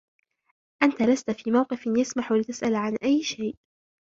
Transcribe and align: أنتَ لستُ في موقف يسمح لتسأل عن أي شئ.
أنتَ 0.83 1.01
لستُ 1.01 1.31
في 1.31 1.51
موقف 1.51 1.87
يسمح 1.87 2.31
لتسأل 2.31 2.75
عن 2.75 2.97
أي 3.05 3.23
شئ. 3.23 3.53